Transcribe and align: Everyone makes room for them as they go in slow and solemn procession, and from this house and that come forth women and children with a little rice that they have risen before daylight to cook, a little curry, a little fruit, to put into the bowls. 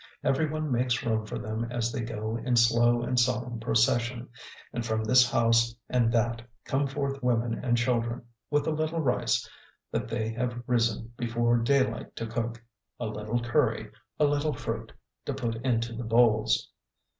Everyone 0.23 0.71
makes 0.71 1.05
room 1.05 1.27
for 1.27 1.37
them 1.37 1.63
as 1.69 1.91
they 1.91 2.01
go 2.01 2.35
in 2.35 2.55
slow 2.55 3.03
and 3.03 3.19
solemn 3.19 3.59
procession, 3.59 4.29
and 4.73 4.83
from 4.83 5.03
this 5.03 5.29
house 5.29 5.75
and 5.89 6.11
that 6.11 6.41
come 6.65 6.87
forth 6.87 7.21
women 7.21 7.63
and 7.63 7.77
children 7.77 8.23
with 8.49 8.65
a 8.65 8.71
little 8.71 8.99
rice 8.99 9.47
that 9.91 10.07
they 10.07 10.29
have 10.29 10.63
risen 10.65 11.11
before 11.17 11.55
daylight 11.59 12.15
to 12.15 12.25
cook, 12.25 12.63
a 12.99 13.05
little 13.05 13.43
curry, 13.43 13.91
a 14.19 14.25
little 14.25 14.53
fruit, 14.53 14.91
to 15.25 15.35
put 15.35 15.55
into 15.57 15.93
the 15.93 16.03
bowls. 16.03 16.71